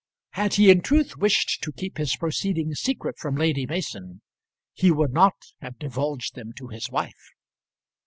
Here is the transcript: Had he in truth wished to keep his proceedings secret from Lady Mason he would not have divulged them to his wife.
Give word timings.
Had 0.31 0.55
he 0.55 0.71
in 0.71 0.81
truth 0.81 1.15
wished 1.17 1.61
to 1.61 1.71
keep 1.71 1.99
his 1.99 2.15
proceedings 2.15 2.79
secret 2.79 3.19
from 3.19 3.35
Lady 3.35 3.67
Mason 3.67 4.23
he 4.73 4.89
would 4.89 5.13
not 5.13 5.35
have 5.59 5.77
divulged 5.77 6.33
them 6.33 6.53
to 6.53 6.69
his 6.69 6.89
wife. 6.89 7.35